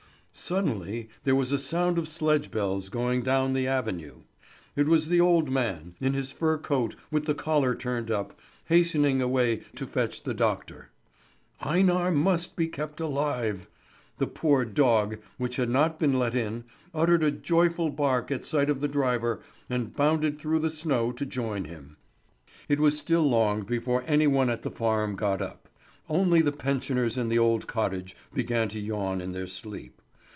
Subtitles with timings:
[0.33, 4.21] Suddenly there was a sound of sledge bells going down the avenue.
[4.75, 9.21] It was the old man, in his fur coat with the collar turned up, hastening
[9.21, 10.89] away to fetch the doctor.
[11.59, 13.67] Einar must be kept alive.
[14.17, 16.63] The poor dog, which had not been let in,
[16.93, 21.25] uttered a joyful bark at sight of the driver, and bounded through the snow to
[21.25, 21.97] join him.
[22.67, 25.67] It was still long before any one at the farm got up;
[26.09, 29.97] only the pensioners in the old cottage began to yawn in their sleep.